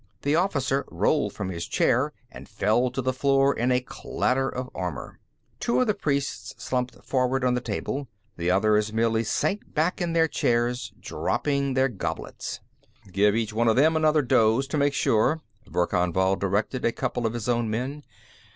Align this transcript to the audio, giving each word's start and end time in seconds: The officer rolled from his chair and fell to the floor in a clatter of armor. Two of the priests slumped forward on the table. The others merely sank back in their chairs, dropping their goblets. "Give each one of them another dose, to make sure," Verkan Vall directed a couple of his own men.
The 0.23 0.35
officer 0.35 0.83
rolled 0.89 1.33
from 1.33 1.49
his 1.49 1.67
chair 1.67 2.11
and 2.31 2.49
fell 2.49 2.89
to 2.89 3.03
the 3.03 3.13
floor 3.13 3.55
in 3.55 3.71
a 3.71 3.79
clatter 3.81 4.49
of 4.49 4.67
armor. 4.73 5.19
Two 5.59 5.79
of 5.79 5.85
the 5.85 5.93
priests 5.93 6.55
slumped 6.57 6.95
forward 7.03 7.43
on 7.43 7.53
the 7.53 7.61
table. 7.61 8.07
The 8.35 8.49
others 8.49 8.91
merely 8.91 9.23
sank 9.23 9.75
back 9.75 10.01
in 10.01 10.13
their 10.13 10.27
chairs, 10.27 10.91
dropping 10.99 11.75
their 11.75 11.87
goblets. 11.87 12.61
"Give 13.11 13.35
each 13.35 13.53
one 13.53 13.67
of 13.67 13.75
them 13.75 13.95
another 13.95 14.23
dose, 14.23 14.65
to 14.69 14.77
make 14.79 14.95
sure," 14.95 15.41
Verkan 15.67 16.11
Vall 16.13 16.35
directed 16.35 16.83
a 16.83 16.91
couple 16.91 17.27
of 17.27 17.33
his 17.33 17.47
own 17.47 17.69
men. 17.69 18.01